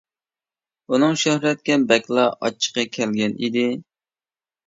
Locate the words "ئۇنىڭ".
0.95-1.17